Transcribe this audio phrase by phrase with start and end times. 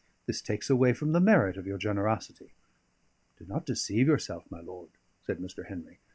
[0.25, 2.53] "This takes away from the merit of your generosity."
[3.37, 4.89] "Do not deceive yourself, my lord,"
[5.21, 5.67] said Mr.
[5.67, 5.99] Henry.